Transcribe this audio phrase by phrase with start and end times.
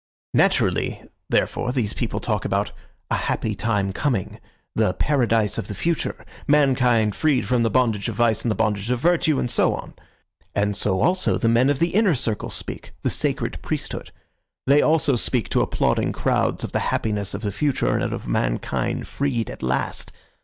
[0.33, 0.99] "Naturally,
[1.29, 2.71] therefore, these people talk about
[3.11, 4.39] 'a happy time coming';
[4.73, 8.89] 'the paradise of the future'; 'mankind freed from the bondage of vice and the bondage
[8.89, 9.93] of virtue,' and so on.
[10.55, 14.11] And so also the men of the inner circle speak—the sacred priesthood.
[14.65, 19.07] They also speak to applauding crowds of the happiness of the future, and of mankind
[19.07, 20.11] freed at last.